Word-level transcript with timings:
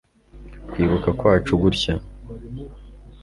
kwibuka 0.69 1.09
kwacu, 1.19 1.51
gutya 1.61 1.93